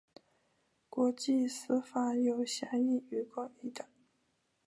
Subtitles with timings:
[0.89, 3.85] 国际私法有狭义与广义的。